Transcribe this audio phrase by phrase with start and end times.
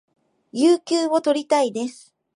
[0.51, 2.11] 有給を取りたいです